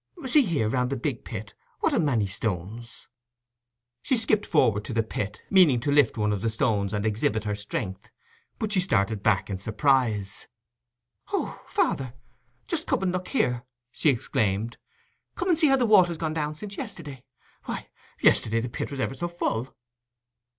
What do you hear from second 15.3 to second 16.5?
and see how the water's gone